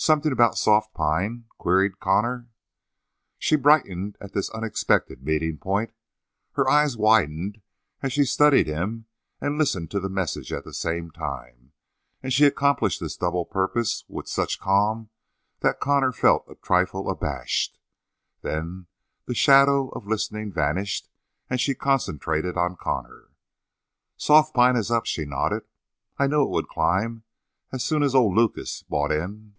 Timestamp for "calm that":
14.60-15.80